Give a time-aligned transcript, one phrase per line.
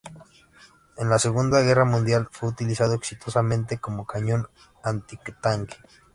[0.97, 4.47] En la Segunda Guerra Mundial fue utilizado exitosamente como cañón
[4.83, 5.77] antitanque.